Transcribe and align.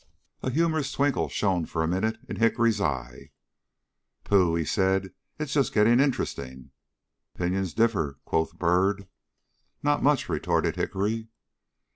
A 0.41 0.49
humorous 0.49 0.91
twinkle 0.91 1.29
shone 1.29 1.67
for 1.67 1.83
a 1.83 1.87
minute 1.87 2.17
in 2.27 2.37
Hickory's 2.37 2.81
eye. 2.81 3.29
"Pooh!" 4.23 4.65
said 4.65 5.03
he, 5.37 5.43
"it's 5.43 5.53
just 5.53 5.75
getting 5.75 5.99
interesting." 5.99 6.71
"Opinions 7.35 7.75
differ," 7.75 8.17
quoth 8.25 8.57
Byrd. 8.57 9.07
"Not 9.83 10.01
much," 10.01 10.27
retorted 10.27 10.75
Hickory. 10.75 11.27